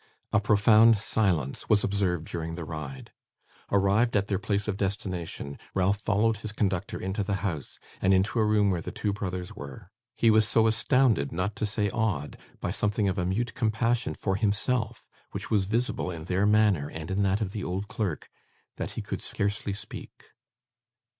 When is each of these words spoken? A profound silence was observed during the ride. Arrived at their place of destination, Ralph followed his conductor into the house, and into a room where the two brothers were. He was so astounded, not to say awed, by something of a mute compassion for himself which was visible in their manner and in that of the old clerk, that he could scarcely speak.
A 0.33 0.39
profound 0.39 0.97
silence 0.97 1.69
was 1.69 1.83
observed 1.83 2.25
during 2.27 2.55
the 2.55 2.65
ride. 2.65 3.11
Arrived 3.71 4.17
at 4.17 4.25
their 4.29 4.39
place 4.39 4.67
of 4.67 4.75
destination, 4.75 5.59
Ralph 5.75 5.99
followed 5.99 6.37
his 6.37 6.51
conductor 6.51 6.99
into 6.99 7.23
the 7.23 7.35
house, 7.45 7.77
and 8.01 8.11
into 8.11 8.39
a 8.39 8.43
room 8.47 8.71
where 8.71 8.81
the 8.81 8.89
two 8.91 9.13
brothers 9.13 9.55
were. 9.55 9.91
He 10.15 10.31
was 10.31 10.47
so 10.47 10.65
astounded, 10.65 11.31
not 11.31 11.55
to 11.57 11.67
say 11.67 11.87
awed, 11.91 12.35
by 12.59 12.71
something 12.71 13.07
of 13.07 13.19
a 13.19 13.27
mute 13.27 13.53
compassion 13.53 14.15
for 14.15 14.37
himself 14.37 15.07
which 15.33 15.51
was 15.51 15.65
visible 15.65 16.09
in 16.09 16.23
their 16.25 16.47
manner 16.47 16.89
and 16.89 17.11
in 17.11 17.21
that 17.21 17.39
of 17.39 17.51
the 17.51 17.63
old 17.63 17.87
clerk, 17.87 18.27
that 18.77 18.93
he 18.97 19.03
could 19.03 19.21
scarcely 19.21 19.71
speak. 19.73 20.23